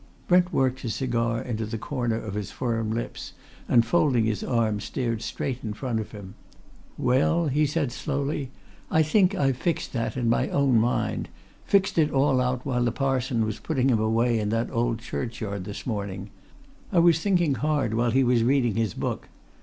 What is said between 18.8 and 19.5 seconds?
book.